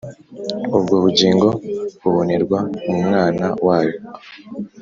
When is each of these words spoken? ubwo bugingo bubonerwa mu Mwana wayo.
ubwo 0.77 0.93
bugingo 1.03 1.47
bubonerwa 2.01 2.57
mu 2.87 2.95
Mwana 3.05 3.45
wayo. 3.65 3.97